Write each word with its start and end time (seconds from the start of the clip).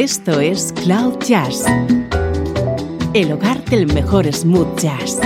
Esto 0.00 0.38
es 0.38 0.72
Cloud 0.84 1.18
Jazz, 1.26 1.64
el 3.14 3.32
hogar 3.32 3.64
del 3.64 3.92
mejor 3.92 4.32
smooth 4.32 4.78
jazz, 4.78 5.18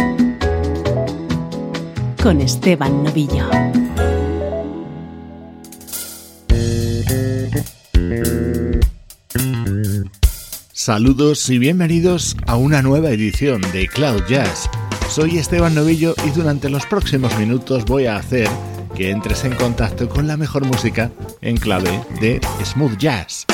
con 2.23 2.41
Esteban 2.41 3.05
Novillo. 3.05 3.51
Saludos 10.73 11.51
y 11.51 11.59
bienvenidos 11.59 12.35
a 12.47 12.57
una 12.57 12.81
nueva 12.81 13.11
edición 13.11 13.61
de 13.75 13.87
Cloud 13.89 14.23
Jazz. 14.27 14.71
Soy 15.11 15.37
Esteban 15.37 15.75
Novillo 15.75 16.15
y 16.27 16.31
durante 16.31 16.71
los 16.71 16.87
próximos 16.87 17.39
minutos 17.39 17.85
voy 17.85 18.07
a 18.07 18.17
hacer 18.17 18.49
que 18.95 19.11
entres 19.11 19.45
en 19.45 19.55
contacto 19.55 20.09
con 20.09 20.27
la 20.27 20.39
mejor 20.39 20.65
música 20.65 21.11
en 21.43 21.59
clave 21.59 22.03
de 22.23 22.41
smooth 22.65 22.97
jazz. 22.97 23.45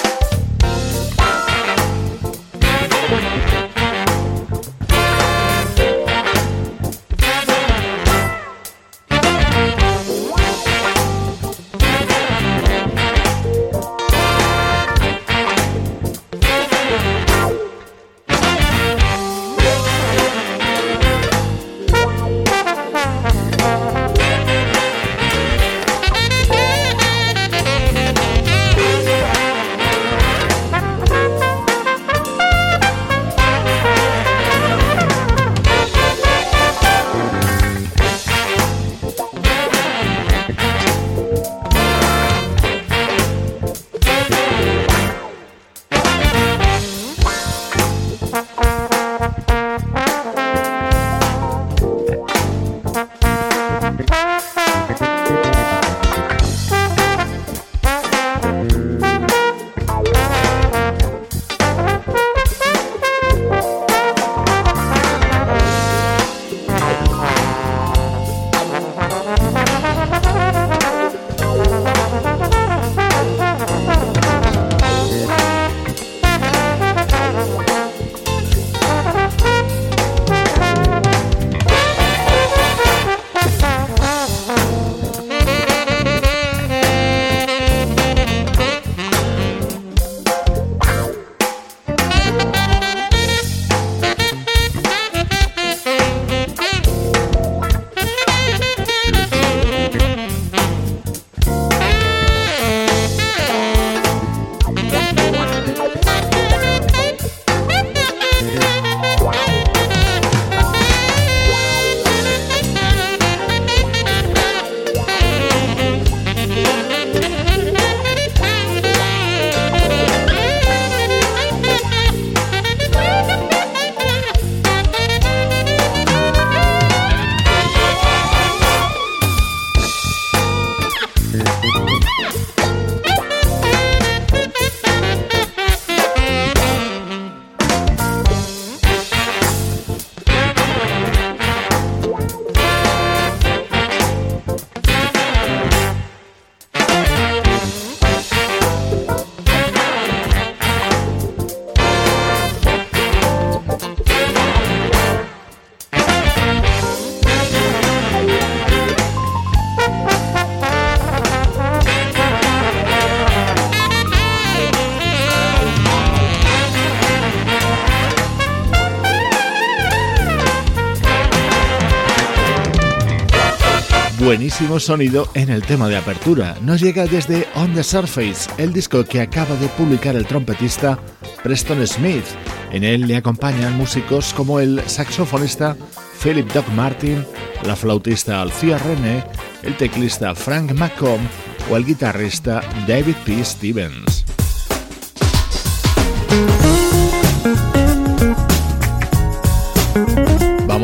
Buenísimo 174.48 174.81
sonido 174.81 175.28
en 175.34 175.50
el 175.50 175.60
tema 175.60 175.88
de 175.88 175.98
apertura. 175.98 176.56
Nos 176.62 176.81
llega 176.81 177.04
desde 177.04 177.47
On 177.54 177.75
the 177.75 177.82
Surface, 177.82 178.50
el 178.56 178.72
disco 178.72 179.04
que 179.04 179.20
acaba 179.20 179.54
de 179.56 179.69
publicar 179.69 180.16
el 180.16 180.25
trompetista 180.25 180.98
Preston 181.42 181.86
Smith. 181.86 182.25
En 182.72 182.82
él 182.82 183.06
le 183.06 183.16
acompañan 183.16 183.76
músicos 183.76 184.32
como 184.32 184.59
el 184.59 184.81
saxofonista 184.88 185.76
Philip 186.22 186.50
Doc 186.54 186.66
Martin, 186.70 187.26
la 187.66 187.76
flautista 187.76 188.41
Alfia 188.41 188.78
René, 188.78 189.22
el 189.64 189.76
teclista 189.76 190.34
Frank 190.34 190.72
McComb 190.72 191.28
o 191.70 191.76
el 191.76 191.84
guitarrista 191.84 192.62
David 192.86 193.16
P. 193.26 193.44
Stevens. 193.44 194.28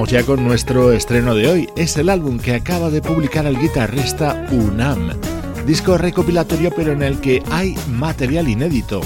Vamos 0.04 0.12
ya 0.12 0.22
con 0.22 0.44
nuestro 0.44 0.92
estreno 0.92 1.34
de 1.34 1.48
hoy. 1.48 1.68
Es 1.76 1.96
el 1.96 2.10
álbum 2.10 2.38
que 2.38 2.52
acaba 2.52 2.90
de 2.90 3.00
publicar 3.00 3.46
el 3.46 3.58
guitarrista 3.58 4.46
Unam. 4.52 5.18
Disco 5.66 5.96
recopilatorio 5.96 6.70
pero 6.76 6.92
en 6.92 7.02
el 7.02 7.18
que 7.20 7.42
hay 7.50 7.74
material 7.88 8.46
inédito, 8.46 9.00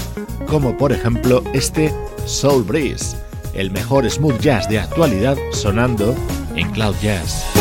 como 0.45 0.75
por 0.75 0.91
ejemplo 0.91 1.41
este 1.53 1.93
Soul 2.25 2.63
Breeze, 2.63 3.15
el 3.53 3.71
mejor 3.71 4.11
smooth 4.11 4.41
jazz 4.41 4.67
de 4.67 4.79
actualidad 4.79 5.37
sonando 5.53 6.13
en 6.57 6.69
Cloud 6.71 6.95
Jazz. 7.01 7.58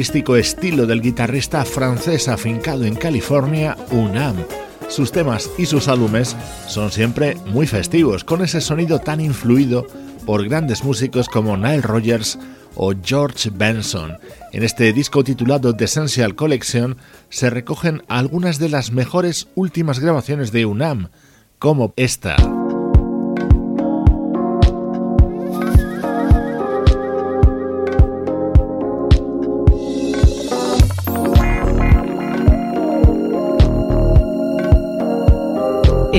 Estilo 0.00 0.86
del 0.86 1.02
guitarrista 1.02 1.64
francés 1.64 2.28
afincado 2.28 2.84
en 2.84 2.94
California, 2.94 3.76
Unam. 3.90 4.36
Sus 4.88 5.12
temas 5.12 5.50
y 5.58 5.66
sus 5.66 5.88
álbumes 5.88 6.36
son 6.66 6.90
siempre 6.90 7.36
muy 7.46 7.66
festivos, 7.66 8.24
con 8.24 8.42
ese 8.42 8.60
sonido 8.60 8.98
tan 8.98 9.20
influido 9.20 9.86
por 10.24 10.48
grandes 10.48 10.84
músicos 10.84 11.28
como 11.28 11.56
Nile 11.56 11.82
Rodgers 11.82 12.38
o 12.76 12.92
George 13.02 13.50
Benson. 13.52 14.16
En 14.52 14.62
este 14.62 14.92
disco 14.92 15.22
titulado 15.22 15.76
The 15.76 15.84
Essential 15.84 16.34
Collection 16.34 16.96
se 17.28 17.50
recogen 17.50 18.02
algunas 18.08 18.58
de 18.58 18.68
las 18.70 18.92
mejores 18.92 19.48
últimas 19.54 19.98
grabaciones 19.98 20.50
de 20.50 20.66
UNAM, 20.66 21.10
como 21.58 21.92
esta. 21.96 22.36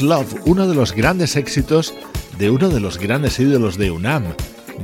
Love 0.00 0.34
uno 0.46 0.66
de 0.66 0.74
los 0.74 0.92
grandes 0.92 1.36
éxitos 1.36 1.92
de 2.38 2.48
uno 2.50 2.70
de 2.70 2.80
los 2.80 2.96
grandes 2.96 3.38
ídolos 3.38 3.76
de 3.76 3.90
UNAM, 3.90 4.24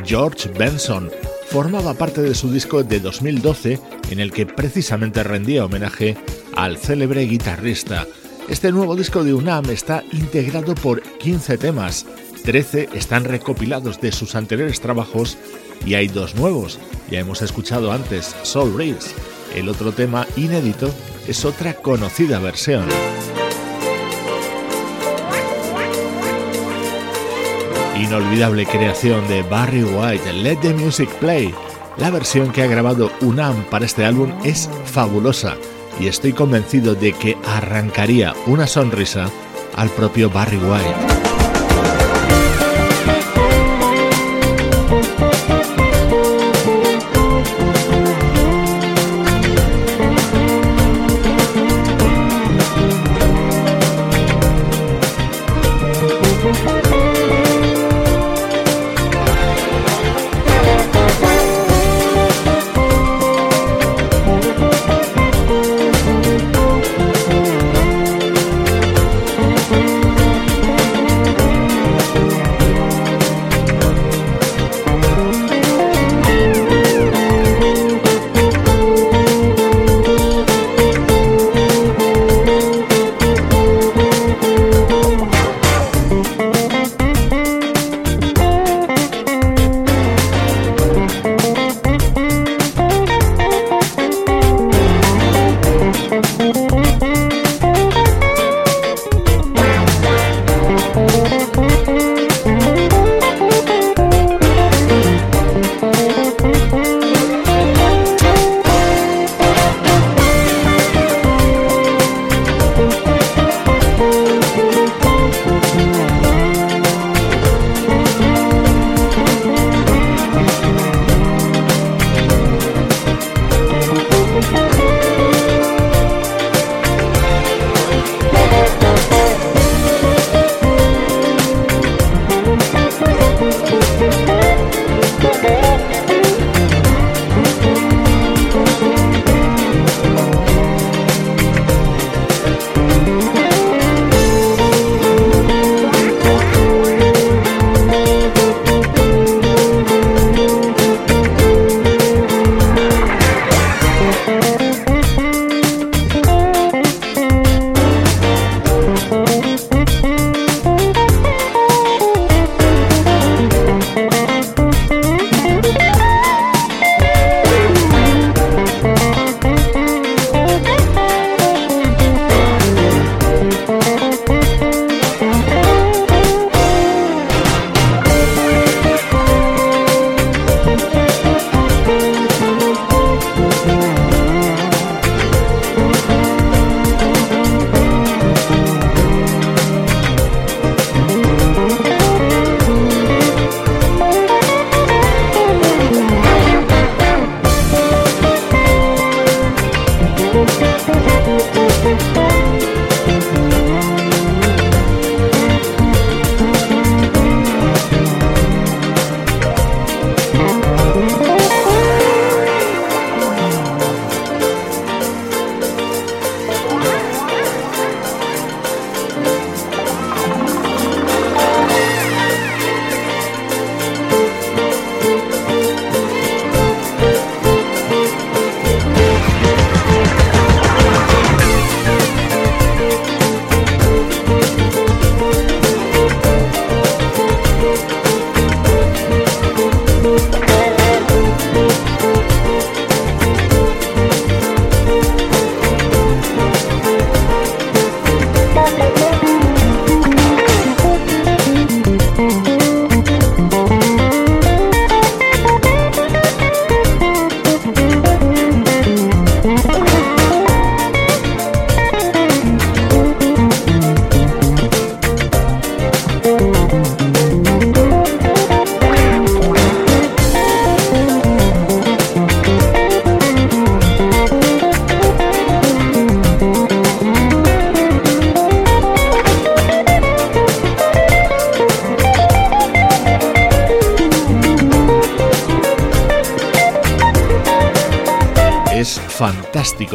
George 0.05 0.51
Benson. 0.51 1.11
Formaba 1.49 1.95
parte 1.95 2.21
de 2.21 2.35
su 2.35 2.53
disco 2.53 2.85
de 2.85 3.01
2012 3.01 3.81
en 4.11 4.21
el 4.21 4.31
que 4.31 4.45
precisamente 4.45 5.23
rendía 5.23 5.65
homenaje 5.65 6.19
al 6.55 6.77
célebre 6.77 7.23
guitarrista. 7.23 8.07
Este 8.51 8.73
nuevo 8.73 8.95
disco 8.95 9.25
de 9.25 9.33
UNAM 9.33 9.71
está 9.71 10.05
integrado 10.13 10.75
por 10.75 11.01
15 11.01 11.57
temas, 11.57 12.05
13 12.45 12.91
están 12.93 13.25
recopilados 13.25 14.03
de 14.03 14.13
sus 14.13 14.35
anteriores 14.35 14.83
trabajos 14.83 15.39
y 15.87 15.95
hay 15.95 16.09
dos 16.09 16.35
nuevos. 16.35 16.79
Ya 17.11 17.21
hemos 17.21 17.41
escuchado 17.41 17.91
antes 17.91 18.37
Soul 18.43 18.77
Reels. 18.77 19.15
El 19.55 19.71
otro 19.71 19.93
tema 19.93 20.27
inédito 20.37 20.91
es 21.27 21.47
otra 21.47 21.73
conocida 21.73 22.39
versión. 22.39 22.85
Inolvidable 27.97 28.67
creación 28.67 29.27
de 29.29 29.43
Barry 29.43 29.85
White, 29.85 30.33
Let 30.33 30.57
the 30.57 30.75
Music 30.75 31.09
Play. 31.21 31.55
La 31.97 32.11
versión 32.11 32.51
que 32.51 32.63
ha 32.63 32.67
grabado 32.67 33.11
UNAM 33.21 33.65
para 33.71 33.85
este 33.85 34.05
álbum 34.05 34.33
es 34.43 34.69
fabulosa 34.85 35.55
y 36.01 36.09
estoy 36.09 36.33
convencido 36.33 36.97
de 36.97 37.13
que 37.13 37.37
arrancaría 37.47 38.35
una 38.47 38.67
sonrisa 38.67 39.31
al 39.77 39.91
propio 39.91 40.29
Barry 40.29 40.59
White. 40.59 41.24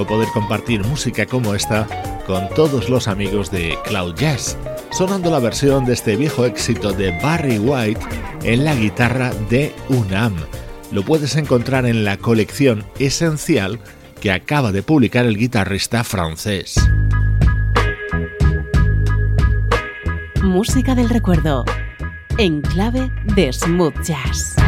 Poder 0.06 0.28
compartir 0.34 0.84
música 0.86 1.26
como 1.26 1.56
esta 1.56 1.88
con 2.28 2.48
todos 2.50 2.90
los 2.90 3.08
amigos 3.08 3.50
de 3.50 3.78
Cloud 3.86 4.16
Jazz, 4.16 4.58
sonando 4.92 5.32
la 5.32 5.40
versión 5.40 5.86
de 5.86 5.94
este 5.94 6.16
viejo 6.16 6.46
éxito 6.46 6.92
de 6.94 7.12
Barry 7.24 7.58
White 7.58 8.02
en 8.44 8.66
la 8.66 8.76
guitarra 8.76 9.32
de 9.50 9.74
UNAM. 9.90 10.36
Lo 10.92 11.04
puedes 11.04 11.36
encontrar 11.36 11.86
en 11.86 12.04
la 12.04 12.18
colección 12.18 12.86
esencial 13.00 13.80
que 14.22 14.32
acaba 14.32 14.72
de 14.72 14.84
publicar 14.84 15.26
el 15.26 15.38
guitarrista 15.38 16.04
francés. 16.04 16.76
Música 20.44 20.96
del 20.96 21.10
recuerdo, 21.10 21.66
en 22.38 22.62
clave 22.62 23.12
de 23.36 23.52
smooth 23.52 24.02
jazz. 24.04 24.59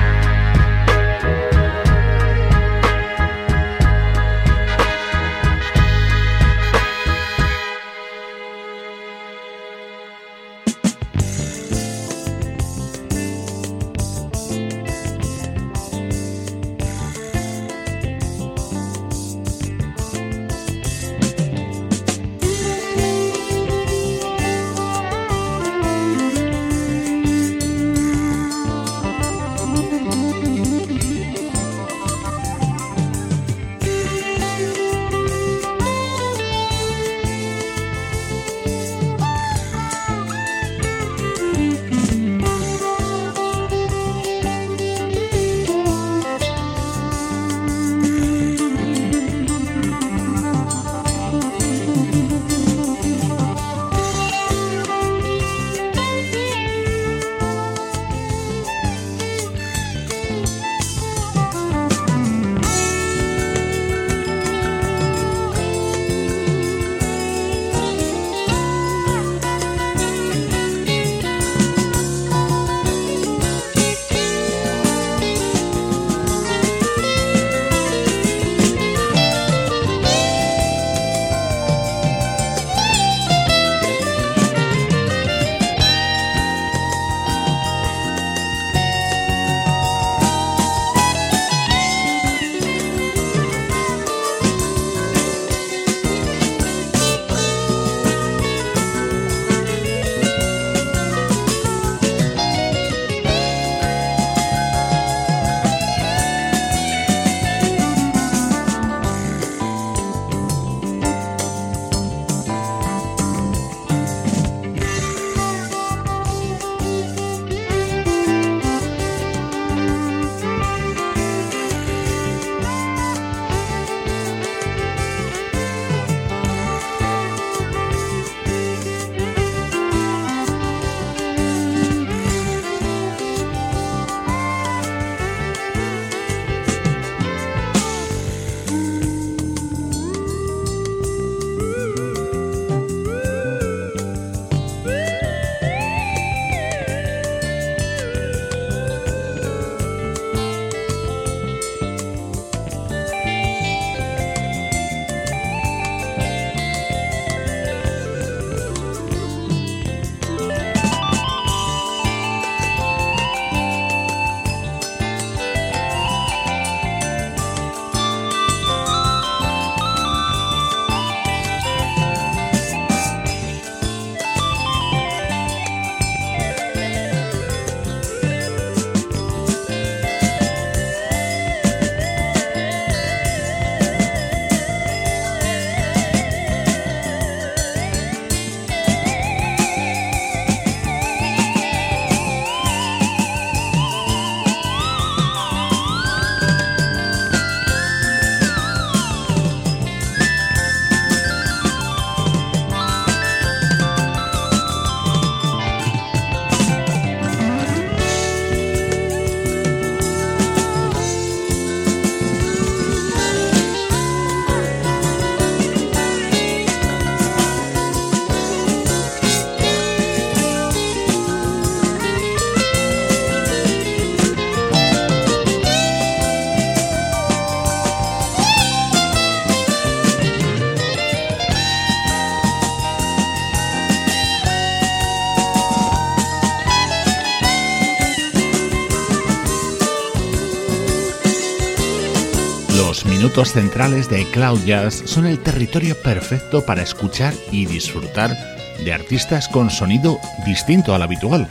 Minutos 243.42 243.54
centrales 243.60 244.08
de 244.08 244.24
Cloud 244.30 244.60
Jazz 244.66 245.02
son 245.06 245.26
el 245.26 245.40
territorio 245.40 246.00
perfecto 246.00 246.64
para 246.64 246.84
escuchar 246.84 247.34
y 247.52 247.66
disfrutar 247.66 248.38
de 248.84 248.94
artistas 248.94 249.48
con 249.48 249.72
sonido 249.72 250.20
distinto 250.46 250.94
al 250.94 251.02
habitual. 251.02 251.48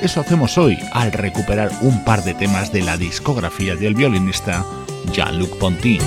Eso 0.00 0.20
hacemos 0.20 0.56
hoy 0.56 0.78
al 0.92 1.12
recuperar 1.12 1.70
un 1.82 2.02
par 2.02 2.24
de 2.24 2.32
temas 2.32 2.72
de 2.72 2.80
la 2.80 2.96
discografía 2.96 3.76
del 3.76 3.94
violinista 3.94 4.64
Jean-Luc 5.12 5.58
Ponty. 5.58 5.98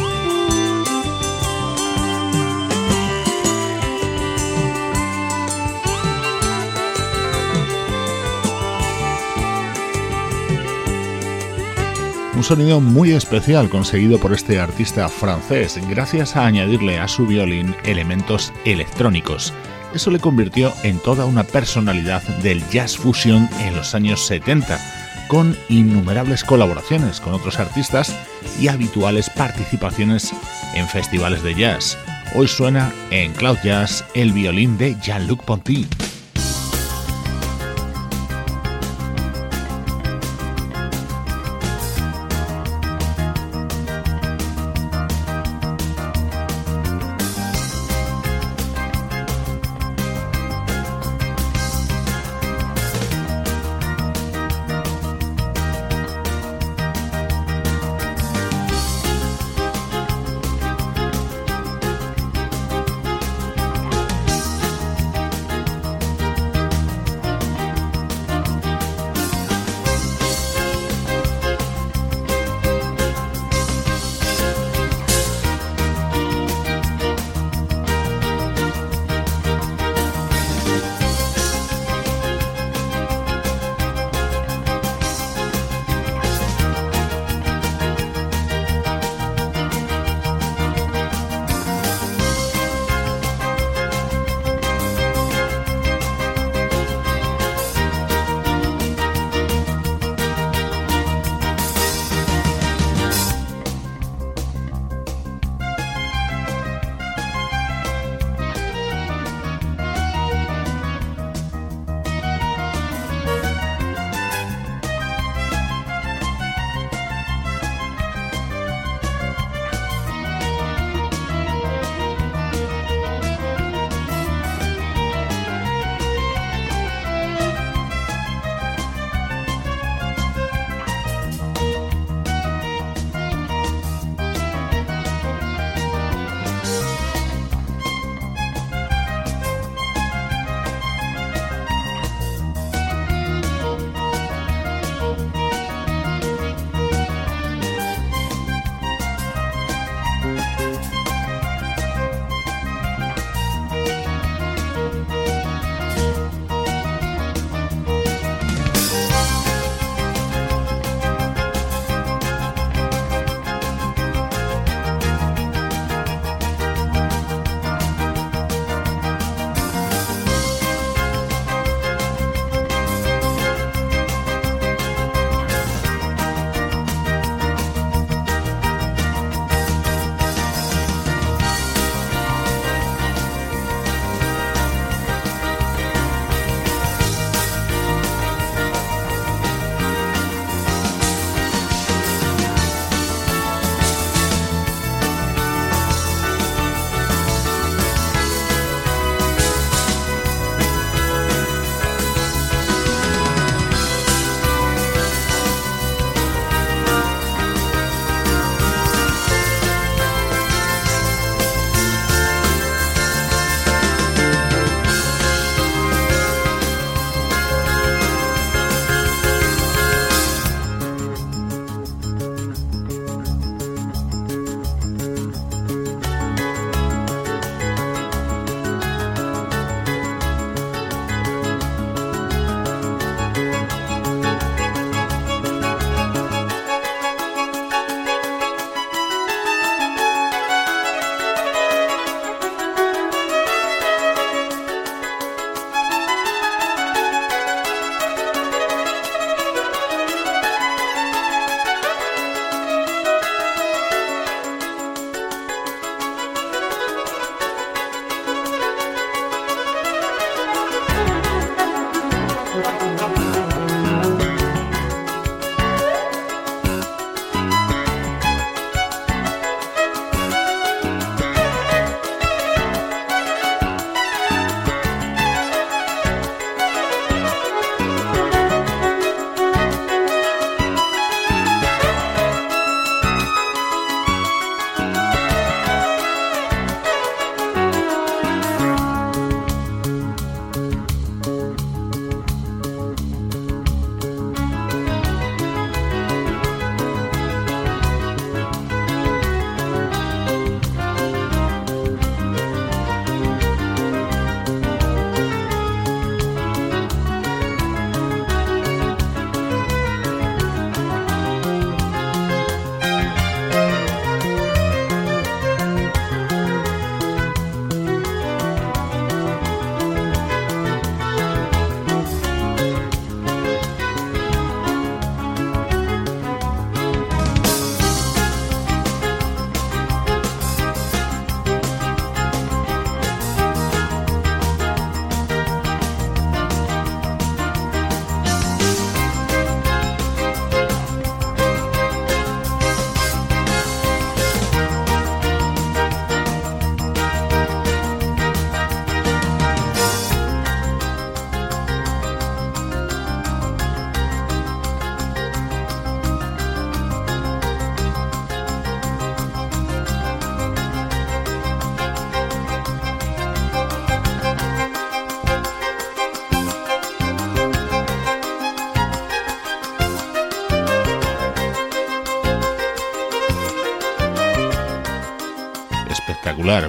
Un 12.37 12.43
sonido 12.43 12.79
muy 12.79 13.13
especial 13.13 13.67
conseguido 13.67 14.19
por 14.19 14.31
este 14.31 14.59
artista 14.59 15.09
francés 15.09 15.79
gracias 15.89 16.35
a 16.35 16.45
añadirle 16.45 16.99
a 16.99 17.07
su 17.07 17.25
violín 17.25 17.75
elementos 17.83 18.53
electrónicos. 18.63 19.55
Eso 19.95 20.11
le 20.11 20.19
convirtió 20.19 20.71
en 20.83 20.99
toda 20.99 21.25
una 21.25 21.43
personalidad 21.43 22.21
del 22.43 22.63
jazz 22.69 22.95
fusion 22.95 23.49
en 23.61 23.75
los 23.75 23.95
años 23.95 24.23
70, 24.27 24.79
con 25.27 25.57
innumerables 25.67 26.43
colaboraciones 26.43 27.19
con 27.19 27.33
otros 27.33 27.57
artistas 27.57 28.15
y 28.61 28.67
habituales 28.67 29.31
participaciones 29.31 30.31
en 30.75 30.87
festivales 30.87 31.41
de 31.41 31.55
jazz. 31.55 31.97
Hoy 32.35 32.47
suena 32.47 32.93
en 33.09 33.33
Cloud 33.33 33.57
Jazz 33.63 34.05
el 34.13 34.31
violín 34.31 34.77
de 34.77 34.95
Jean-Luc 35.01 35.43
Ponty. 35.43 35.87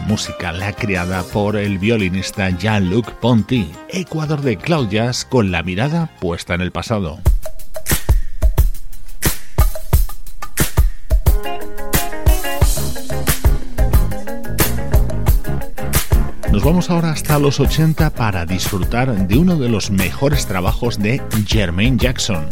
música 0.09 0.51
la 0.51 0.73
creada 0.73 1.23
por 1.23 1.55
el 1.55 1.79
violinista 1.79 2.51
Jean-Luc 2.51 3.13
Ponty, 3.21 3.71
Ecuador 3.89 4.41
de 4.41 4.57
Cloud 4.57 4.89
Jazz 4.89 5.25
con 5.25 5.53
la 5.53 5.63
mirada 5.63 6.11
puesta 6.21 6.55
en 6.55 6.63
el 6.63 6.73
pasado. 6.73 7.21
Nos 16.51 16.65
vamos 16.65 16.91
ahora 16.91 17.13
hasta 17.13 17.39
los 17.39 17.61
80 17.61 18.11
para 18.11 18.45
disfrutar 18.47 19.29
de 19.29 19.39
uno 19.39 19.55
de 19.55 19.69
los 19.69 19.93
mejores 19.93 20.47
trabajos 20.47 20.99
de 20.99 21.23
Jermaine 21.47 21.99
Jackson. 21.99 22.49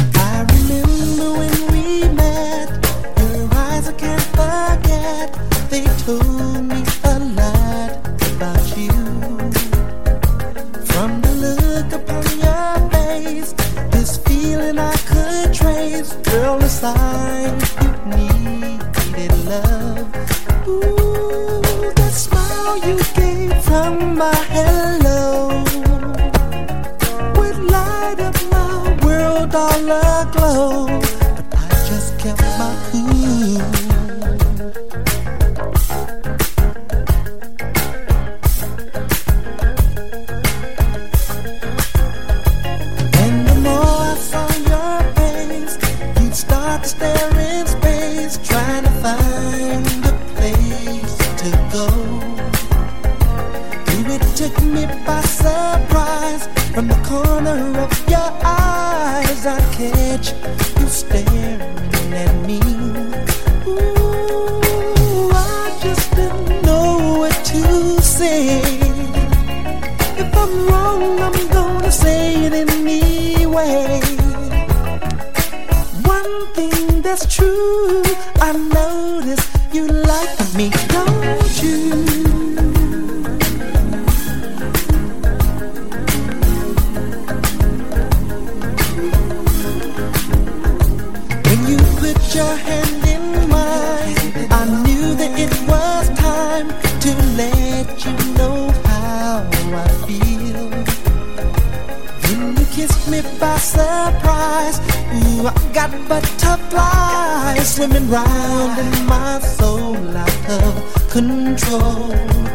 control. 111.16 112.12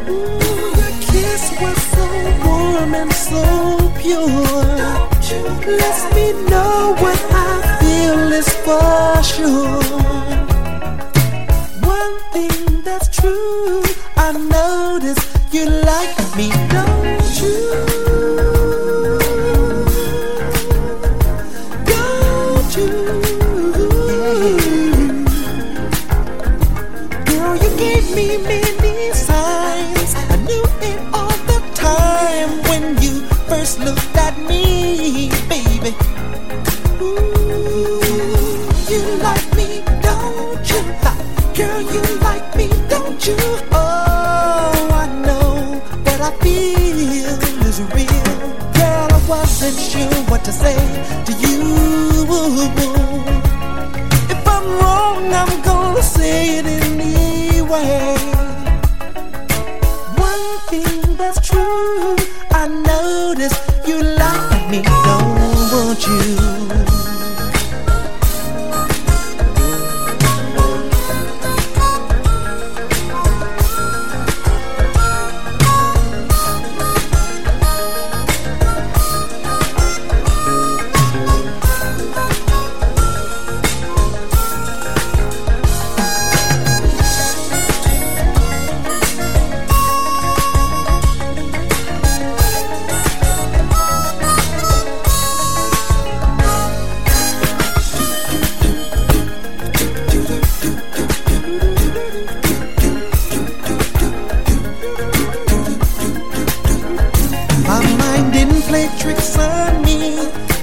Ooh, 0.08 0.70
your 0.80 0.94
kiss 1.10 1.44
was 1.62 1.80
so 1.94 2.06
warm 2.46 2.94
and 2.94 3.12
so 3.12 3.44
pure. 4.00 4.28
Let 5.82 6.00
me 6.16 6.26
know 6.52 6.96
what 7.04 7.20
I 7.48 7.54
feel 7.80 8.22
is 8.40 8.50
for 8.66 9.24
sure. 9.34 9.82
One 11.98 12.16
thing 12.34 12.84
that's 12.84 13.08
true, 13.18 13.84
I 14.16 14.32
noticed 14.34 15.28
you 15.52 15.66
like 15.66 16.11
quite 49.72 49.84
sure 49.84 50.24
what 50.30 50.44
to 50.44 50.52
say 50.52 50.76
to 51.26 51.32
you. 51.34 51.62
If 54.30 54.48
I'm 54.48 54.66
wrong, 54.80 55.34
I'm 55.34 55.62
gonna 55.62 56.04
say 56.04 56.58
it 56.60 56.66
anyway. 56.66 58.21
tricks 109.02 109.36
on 109.38 109.82
me. 109.82 110.20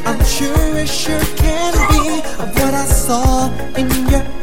I'm 0.07 0.22
sure 0.24 0.79
it 0.79 0.88
sure 0.88 1.20
can 1.37 1.72
be 1.90 2.20
of 2.40 2.48
what 2.55 2.72
I 2.72 2.85
saw 2.85 3.51
in 3.74 3.90
your 4.09 4.38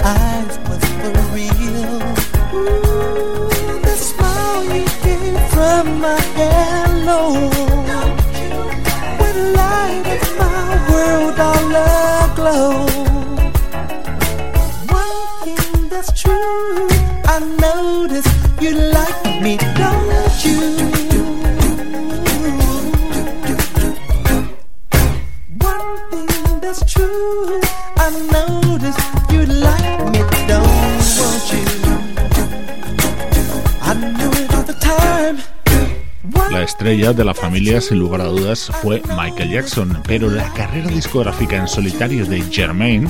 de 36.96 37.26
la 37.26 37.34
familia, 37.34 37.82
sin 37.82 38.00
lugar 38.00 38.22
a 38.22 38.26
dudas, 38.26 38.72
fue 38.82 39.02
Michael 39.18 39.52
Jackson, 39.52 40.02
pero 40.08 40.30
la 40.30 40.50
carrera 40.54 40.88
discográfica 40.88 41.58
en 41.58 41.68
solitario 41.68 42.26
de 42.26 42.42
Jermaine 42.42 43.10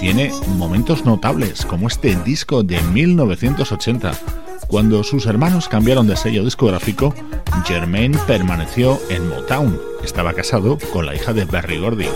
tiene 0.00 0.32
momentos 0.56 1.04
notables, 1.04 1.64
como 1.64 1.86
este 1.86 2.16
disco 2.24 2.64
de 2.64 2.80
1980. 2.80 4.12
Cuando 4.66 5.04
sus 5.04 5.26
hermanos 5.26 5.68
cambiaron 5.68 6.08
de 6.08 6.16
sello 6.16 6.44
discográfico, 6.44 7.14
Jermaine 7.66 8.18
permaneció 8.26 8.98
en 9.10 9.28
Motown. 9.28 9.80
Estaba 10.02 10.34
casado 10.34 10.76
con 10.92 11.06
la 11.06 11.14
hija 11.14 11.32
de 11.32 11.44
Barry 11.44 11.78
Gordy. 11.78 12.08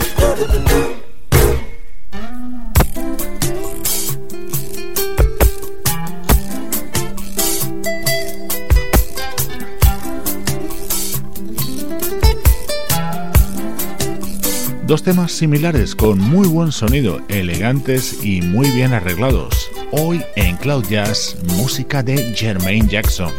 Temas 15.03 15.33
similares 15.33 15.93
con 15.93 16.19
muy 16.19 16.47
buen 16.47 16.71
sonido, 16.71 17.21
elegantes 17.27 18.23
y 18.23 18.41
muy 18.41 18.69
bien 18.71 18.93
arreglados. 18.93 19.69
Hoy 19.91 20.21
en 20.35 20.55
Cloud 20.57 20.85
Jazz, 20.89 21.37
música 21.57 22.01
de 22.01 22.17
Jermaine 22.33 22.87
Jackson. 22.87 23.31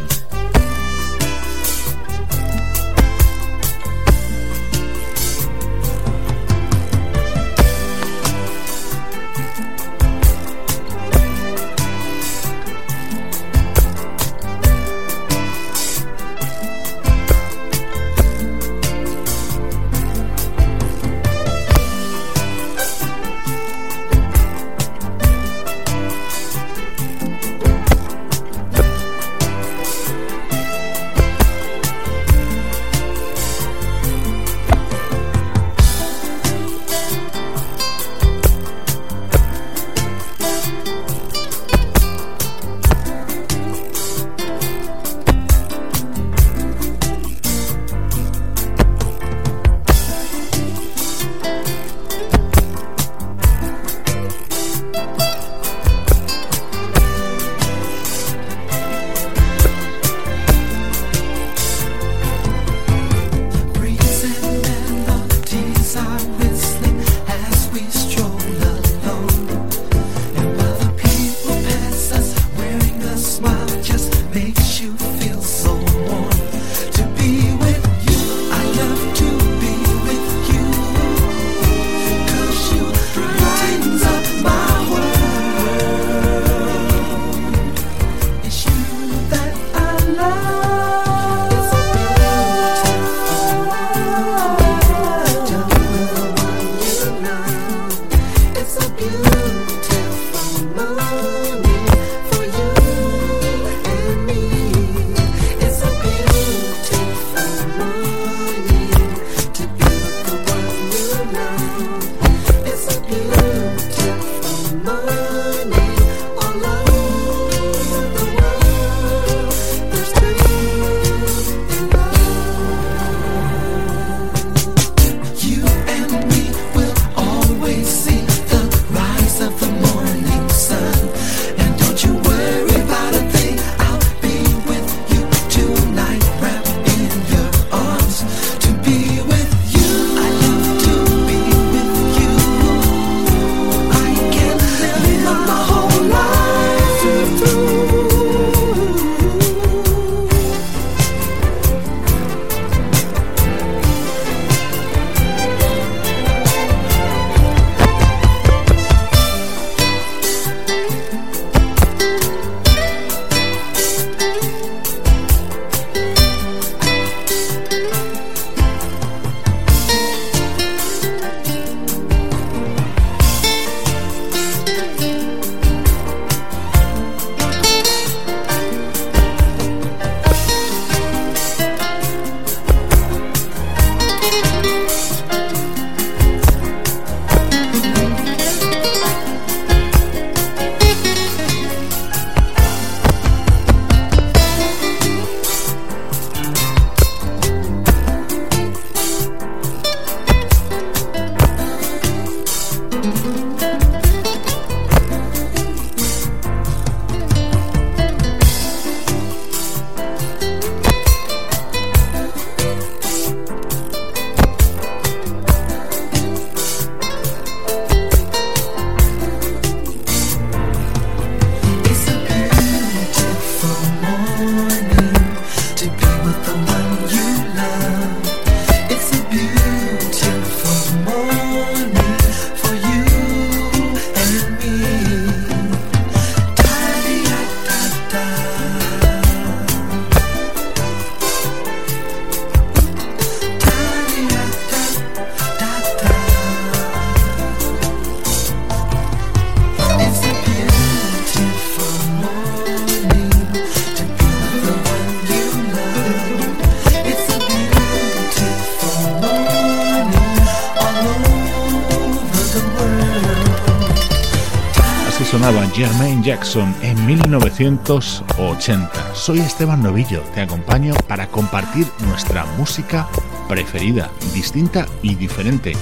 Jermaine 265.77 266.23
Jackson 266.23 266.73
en 266.81 267.05
1980. 267.05 268.89
Soy 269.13 269.37
Esteban 269.37 269.83
Novillo, 269.83 270.23
te 270.33 270.41
acompaño 270.41 270.95
para 271.07 271.27
compartir 271.27 271.85
nuestra 272.07 272.47
música 272.57 273.07
preferida, 273.47 274.09
distinta 274.33 274.87
y 275.03 275.13
diferente. 275.13 275.73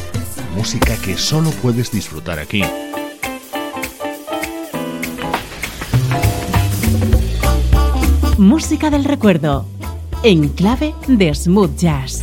Música 0.53 0.97
que 0.97 1.15
solo 1.15 1.49
puedes 1.61 1.93
disfrutar 1.93 2.39
aquí. 2.39 2.61
Música 8.37 8.89
del 8.89 9.05
recuerdo, 9.05 9.65
en 10.23 10.49
clave 10.49 10.93
de 11.07 11.33
smooth 11.33 11.77
jazz. 11.77 12.19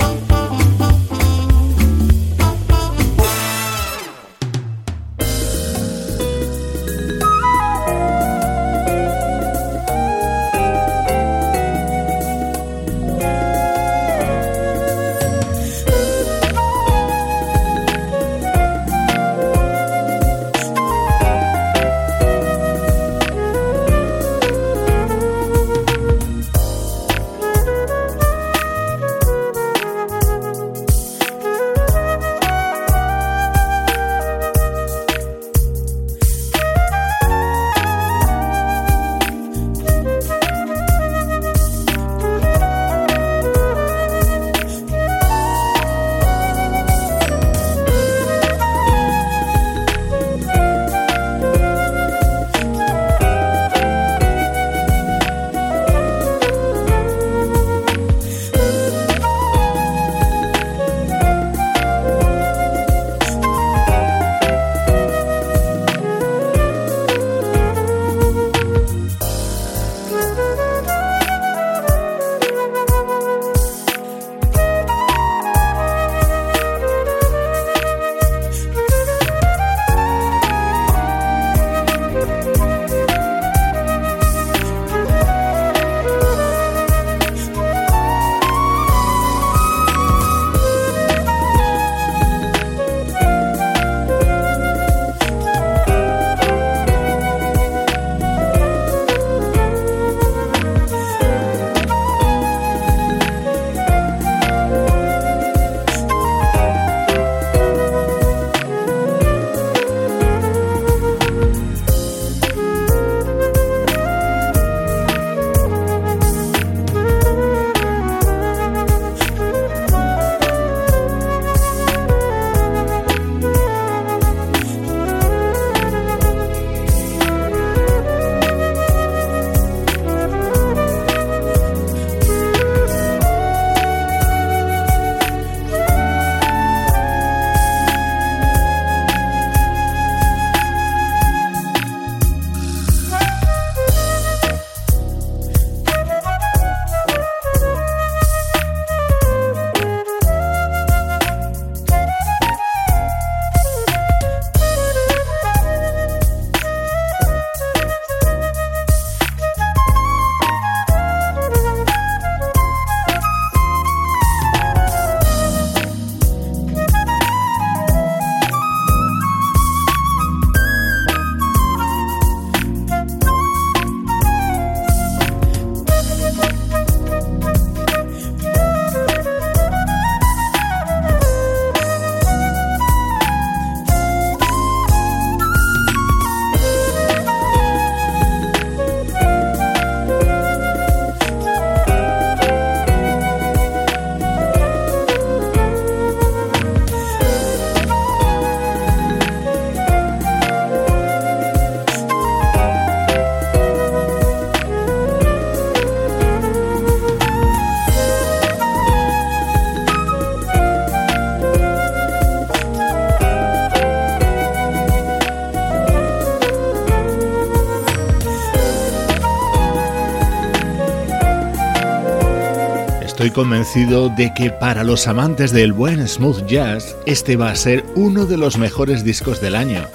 Convencido 223.33 224.09
de 224.09 224.33
que 224.35 224.51
para 224.51 224.85
los 224.85 225.09
amantes 225.09 225.53
del 225.53 225.73
buen 225.73 226.07
smooth 226.07 226.47
jazz, 226.47 226.97
este 227.07 227.37
va 227.37 227.51
a 227.51 227.57
ser 227.57 227.85
uno 227.95 228.27
de 228.27 228.37
los 228.37 228.59
mejores 228.59 229.05
discos 229.05 229.41
del 229.41 229.55
año. 229.55 229.87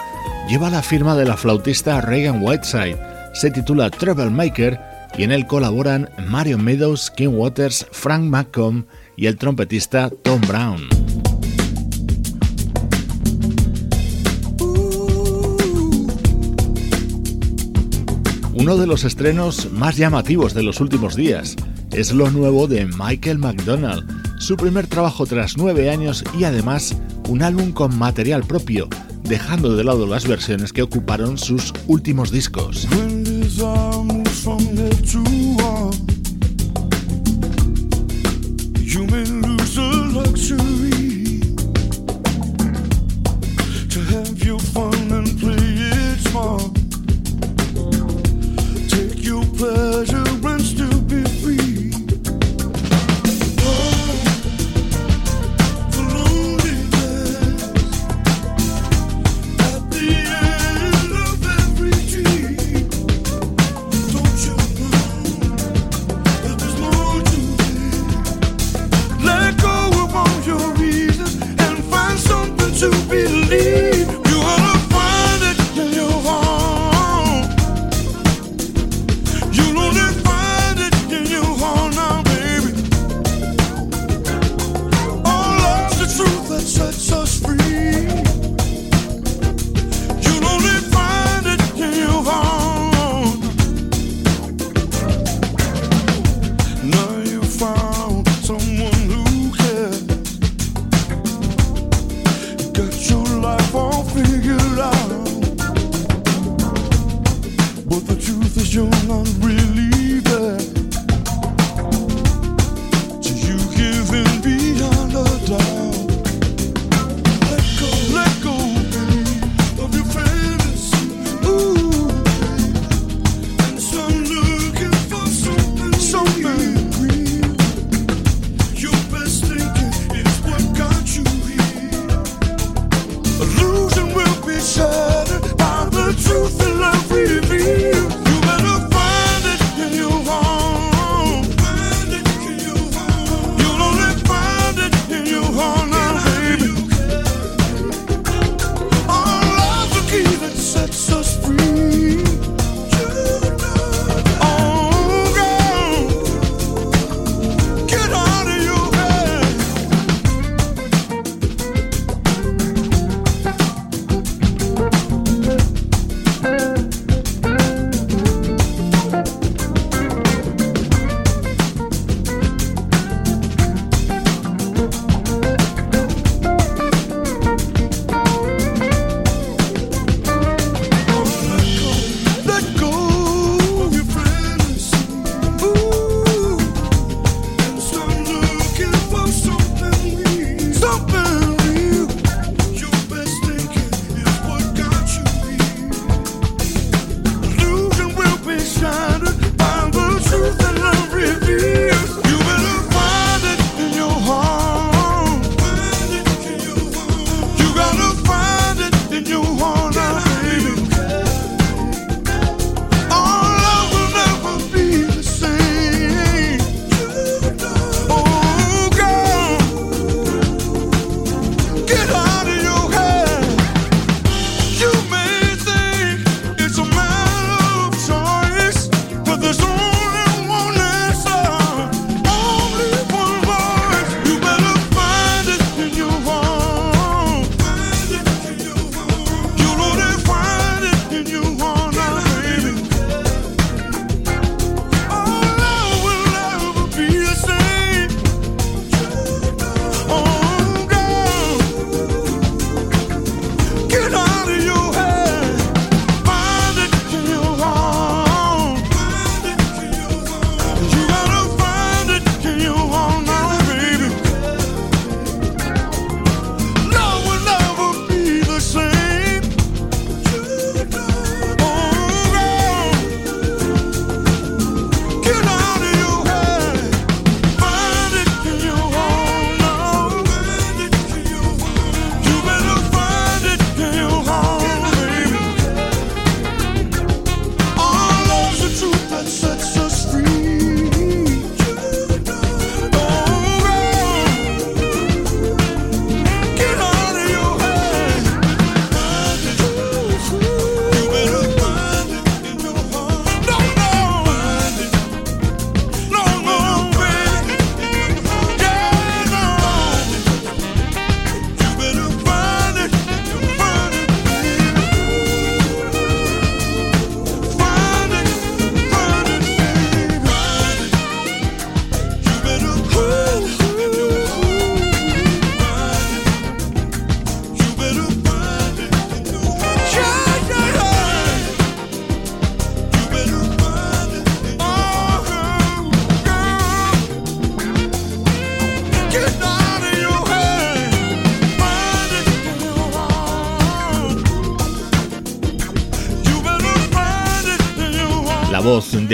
Lleva 0.50 0.70
la 0.70 0.82
firma 0.82 1.16
de 1.16 1.26
la 1.26 1.38
flautista 1.38 2.02
Reagan 2.02 2.44
Whiteside, 2.44 2.98
se 3.34 3.52
titula 3.52 3.90
Troublemaker 3.90 4.80
y 5.18 5.24
en 5.24 5.32
él 5.32 5.48
colaboran 5.48 6.10
Mario 6.28 6.58
Meadows, 6.58 7.12
Kim 7.12 7.36
Waters, 7.36 7.88
Frank 7.92 8.24
McComb 8.24 8.86
y 9.16 9.28
el 9.28 9.38
trompetista 9.38 10.10
Tom 10.10 10.42
Brown. 10.42 10.88
Uno 18.54 18.76
de 18.76 18.88
los 18.88 19.04
estrenos 19.04 19.72
más 19.72 19.98
llamativos 19.98 20.54
de 20.54 20.64
los 20.64 20.82
últimos 20.82 21.16
días 21.16 21.56
es 21.98 22.12
lo 22.12 22.30
nuevo 22.30 22.68
de 22.68 22.86
Michael 22.86 23.40
McDonald, 23.40 24.06
su 24.40 24.56
primer 24.56 24.86
trabajo 24.86 25.26
tras 25.26 25.58
nueve 25.58 25.90
años 25.90 26.24
y 26.38 26.44
además 26.44 26.96
un 27.28 27.42
álbum 27.42 27.72
con 27.72 27.98
material 27.98 28.44
propio, 28.44 28.88
dejando 29.24 29.76
de 29.76 29.84
lado 29.84 30.06
las 30.06 30.28
versiones 30.28 30.72
que 30.74 30.84
ocuparon 30.84 31.40
sus 31.40 31.74
últimos 31.88 32.30
discos. 32.30 32.88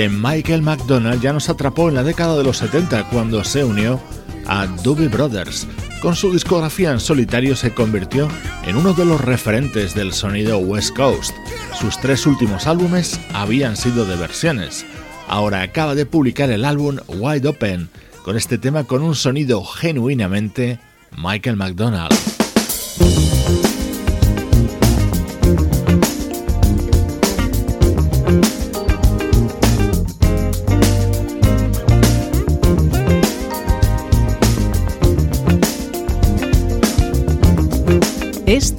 Michael 0.09 0.61
McDonald 0.61 1.21
ya 1.21 1.33
nos 1.33 1.49
atrapó 1.49 1.89
en 1.89 1.95
la 1.95 2.03
década 2.03 2.37
de 2.37 2.43
los 2.43 2.57
70 2.57 3.09
cuando 3.09 3.43
se 3.43 3.63
unió 3.63 3.99
a 4.45 4.65
Doobie 4.65 5.07
Brothers. 5.07 5.67
Con 6.01 6.15
su 6.15 6.31
discografía 6.31 6.91
en 6.91 6.99
solitario 6.99 7.55
se 7.55 7.73
convirtió 7.73 8.27
en 8.65 8.75
uno 8.75 8.93
de 8.93 9.05
los 9.05 9.21
referentes 9.21 9.93
del 9.95 10.13
sonido 10.13 10.57
West 10.57 10.95
Coast. 10.95 11.33
Sus 11.79 11.99
tres 11.99 12.25
últimos 12.25 12.67
álbumes 12.67 13.19
habían 13.33 13.77
sido 13.77 14.05
de 14.05 14.15
versiones. 14.15 14.85
Ahora 15.27 15.61
acaba 15.61 15.95
de 15.95 16.05
publicar 16.05 16.49
el 16.51 16.65
álbum 16.65 16.97
Wide 17.07 17.47
Open, 17.47 17.89
con 18.23 18.35
este 18.35 18.57
tema 18.57 18.83
con 18.83 19.01
un 19.01 19.15
sonido 19.15 19.63
genuinamente 19.63 20.79
Michael 21.17 21.55
McDonald. 21.55 22.13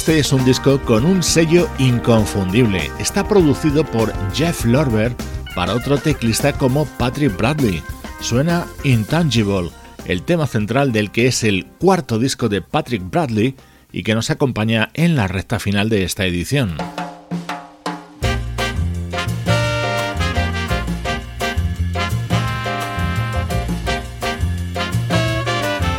Este 0.00 0.18
es 0.18 0.32
un 0.32 0.42
disco 0.46 0.80
con 0.80 1.04
un 1.04 1.22
sello 1.22 1.68
inconfundible. 1.78 2.90
Está 2.98 3.28
producido 3.28 3.84
por 3.84 4.14
Jeff 4.32 4.64
Lorber 4.64 5.14
para 5.54 5.74
otro 5.74 5.98
teclista 5.98 6.54
como 6.54 6.86
Patrick 6.86 7.36
Bradley. 7.36 7.82
Suena 8.18 8.66
Intangible, 8.82 9.68
el 10.06 10.22
tema 10.22 10.46
central 10.46 10.90
del 10.92 11.10
que 11.10 11.26
es 11.26 11.44
el 11.44 11.66
cuarto 11.66 12.18
disco 12.18 12.48
de 12.48 12.62
Patrick 12.62 13.02
Bradley 13.10 13.54
y 13.92 14.02
que 14.02 14.14
nos 14.14 14.30
acompaña 14.30 14.88
en 14.94 15.16
la 15.16 15.28
recta 15.28 15.60
final 15.60 15.90
de 15.90 16.04
esta 16.04 16.24
edición. 16.24 16.78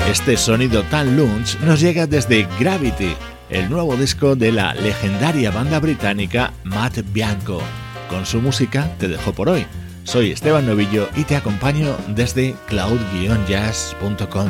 Este 0.10 0.38
sonido 0.38 0.82
tan 0.86 1.16
lunch 1.16 1.60
nos 1.60 1.80
llega 1.80 2.08
desde 2.08 2.48
Gravity, 2.60 3.16
el 3.52 3.70
nuevo 3.70 3.96
disco 3.96 4.36
de 4.36 4.52
la 4.52 4.74
legendaria 4.74 5.52
banda 5.52 5.80
británica 5.80 6.54
Matt 6.64 7.00
Bianco. 7.14 7.62
Con 8.10 8.26
su 8.26 8.42
música 8.42 8.90
te 8.98 9.08
dejo 9.08 9.34
por 9.34 9.50
hoy. 9.50 9.66
Soy 10.04 10.32
Esteban 10.32 10.66
Novillo 10.66 11.10
y 11.16 11.24
te 11.24 11.36
acompaño 11.36 11.96
desde 12.16 12.56
cloud-jazz.com. 12.68 14.48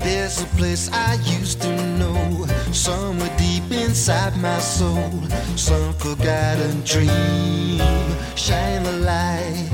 There's 0.00 0.40
a 0.40 0.46
place, 0.56 0.88
I 0.90 1.16
used 1.40 1.60
to 1.62 1.68
know, 1.98 2.46
somewhere 2.72 3.30
deep 3.36 3.70
inside 3.70 4.36
my 4.38 4.58
soul, 4.58 5.10
dream. 6.84 7.80
Shine 8.34 8.84
light, 9.04 9.70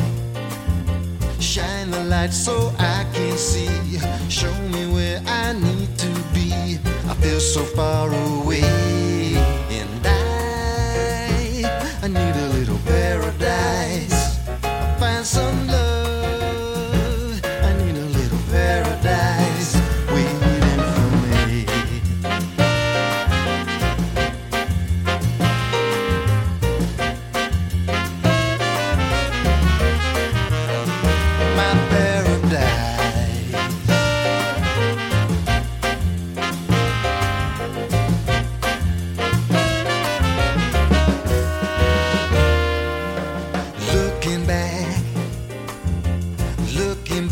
shine 1.45 1.90
the 1.90 2.03
light 2.05 2.32
so 2.32 2.72
I 2.78 3.05
can 3.12 3.36
see. 3.36 3.68
Show 4.30 4.55
me 4.72 4.86
where 4.92 5.20
I 5.26 5.53
need 5.53 5.97
to 5.99 6.09
be. 6.32 6.78
I 7.11 7.14
feel 7.20 7.40
so 7.40 7.62
far 7.62 8.09
away. 8.09 8.95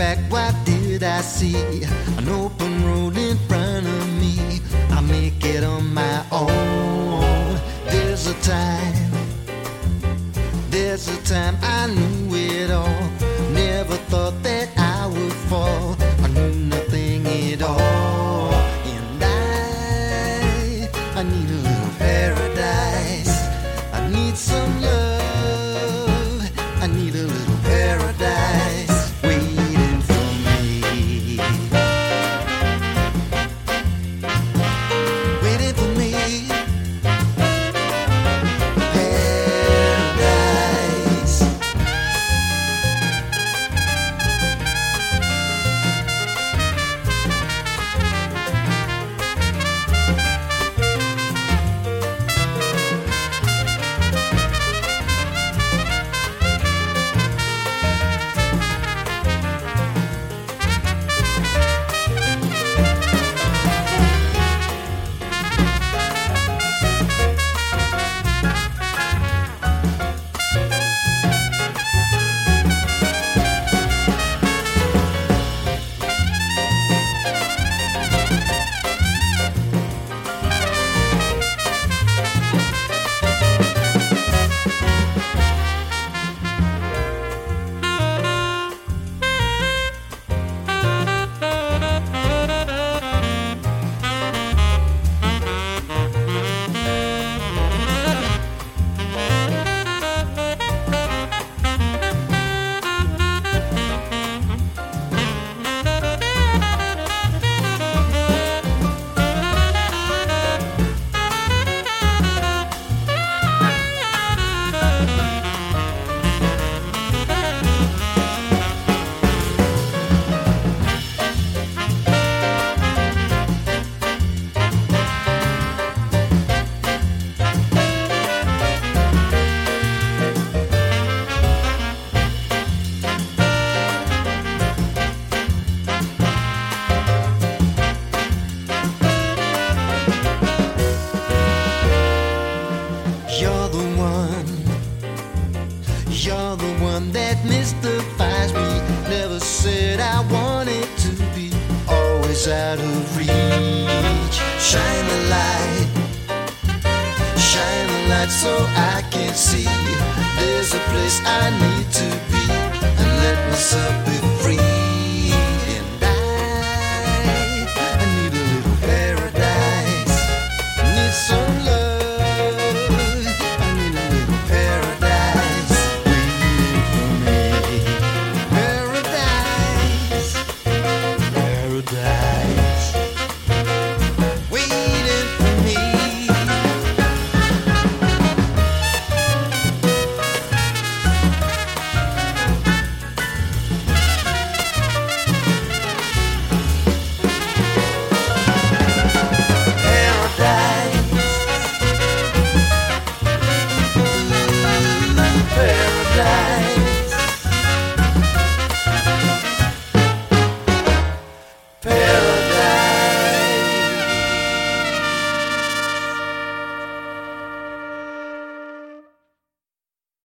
back, 0.03 0.18
what 0.32 0.55
did 0.64 1.05
I 1.05 1.20
see? 1.20 1.84
An 2.18 2.28
open 2.28 2.72
road 2.84 3.16
in 3.16 3.36
front 3.48 3.86
of 3.86 4.05
me. 4.20 4.34
I 4.90 5.00
make 5.00 5.44
it 5.44 5.62
on 5.62 5.94
my 5.94 6.16
own. 6.32 7.61
There's 7.86 8.26
a 8.26 8.36
time, 8.55 9.12
there's 10.70 11.07
a 11.16 11.18
time 11.34 11.57
I 11.78 11.86
knew 11.86 12.34
it 12.34 12.70
all. 12.72 13.21